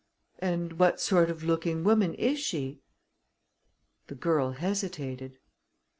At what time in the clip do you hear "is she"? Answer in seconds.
2.15-2.81